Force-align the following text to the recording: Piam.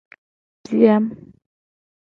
Piam. 0.69 1.05